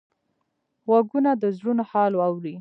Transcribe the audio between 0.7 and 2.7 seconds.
غوږونه د زړونو حال اوري